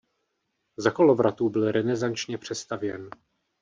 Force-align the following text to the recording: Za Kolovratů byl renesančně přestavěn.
Za 0.77 0.91
Kolovratů 0.91 1.49
byl 1.49 1.71
renesančně 1.71 2.37
přestavěn. 2.37 3.09